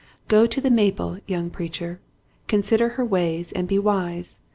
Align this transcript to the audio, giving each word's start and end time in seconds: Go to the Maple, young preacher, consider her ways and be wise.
Go 0.27 0.47
to 0.47 0.59
the 0.59 0.71
Maple, 0.71 1.19
young 1.27 1.51
preacher, 1.51 1.99
consider 2.47 2.89
her 2.97 3.05
ways 3.05 3.51
and 3.51 3.67
be 3.67 3.77
wise. 3.77 4.39